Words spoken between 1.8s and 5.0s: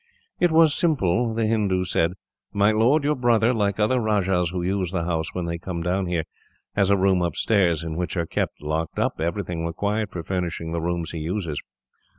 said. "My lord your brother, like other rajahs who use